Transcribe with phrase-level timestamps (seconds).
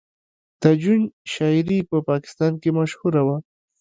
[0.61, 1.01] د جون
[1.33, 3.37] شاعري په پاکستان کې مشهوره شوه